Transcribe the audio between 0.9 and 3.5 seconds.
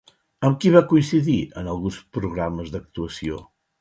coincidir en alguns programes d'actuació?